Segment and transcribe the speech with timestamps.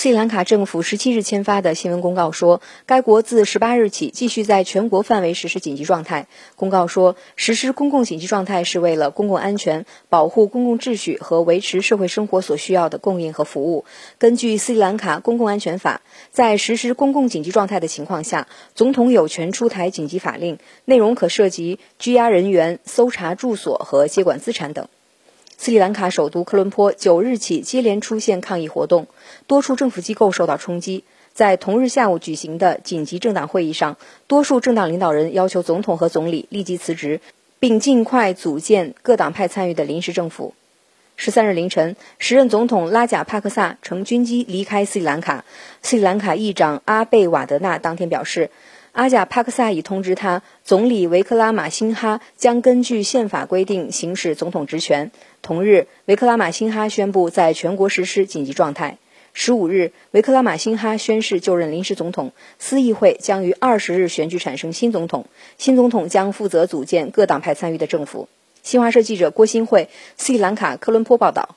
[0.00, 6.26] 斯里兰卡政府十七日签发的新闻公告说，该国自十八日起继续在全国范围实施紧急状态。
[6.56, 13.84] 公告说，实施公共紧急状态是为了公共安全、保护公共秩序和维持社会生活所需要的供应和服务。
[14.16, 20.56] 根据斯里兰卡公共安全法，在实施公共紧急状态的情况下，总统有权出台紧急法令，
[20.86, 24.88] 内容可涉及拘押人员、搜查住所和接管资产等。
[25.62, 29.06] 斯里兰卡首都科伦坡九日起接连出现抗议活动，
[29.46, 31.04] 多处政府机构受到冲击。
[31.34, 37.20] 在同日下午举行的紧急政党会议上，多数政党领导人要求总统和总理立即辞职，
[37.58, 40.54] 并尽快组建各党派参与的临时政府。
[41.16, 45.44] 十三日凌晨，时任总统拉贾帕克萨乘军机离开斯里兰卡。
[45.82, 48.48] 斯里兰卡议长阿贝瓦德纳当天表示。
[48.92, 55.12] 阿贾帕克萨已通知他，总理维克拉马辛哈将根据宪法规定行使总统职权。
[55.42, 58.98] 同日，维克拉马辛哈宣布在全国实施紧急状态。
[59.32, 68.28] 十五日，维克拉马辛哈宣誓就任临时总统，司议会将于二十日选举产生新总统，新总统将负责组建各党派参与的政府。
[68.64, 71.54] 新华社记者郭新慧，斯里兰卡科伦坡报道。